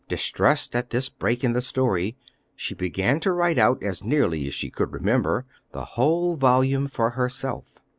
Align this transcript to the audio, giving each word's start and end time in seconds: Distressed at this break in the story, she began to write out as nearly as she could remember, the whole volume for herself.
Distressed 0.09 0.75
at 0.75 0.89
this 0.89 1.09
break 1.09 1.43
in 1.43 1.53
the 1.53 1.61
story, 1.61 2.17
she 2.55 2.73
began 2.73 3.19
to 3.19 3.31
write 3.31 3.59
out 3.59 3.83
as 3.83 4.03
nearly 4.03 4.47
as 4.47 4.55
she 4.55 4.71
could 4.71 4.91
remember, 4.93 5.45
the 5.73 5.85
whole 5.93 6.35
volume 6.37 6.87
for 6.87 7.11
herself. 7.11 7.77